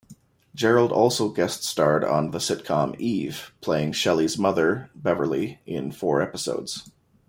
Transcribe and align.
Jerald 0.55 0.91
also 0.91 1.29
guest-starred 1.29 2.03
on 2.03 2.31
the 2.31 2.39
sitcom 2.39 2.99
"Eve", 2.99 3.53
playing 3.61 3.91
Shelly's 3.91 4.35
mother 4.35 4.89
Beverly 4.95 5.59
in 5.67 5.91
four 5.91 6.23
episodes. 6.23 6.89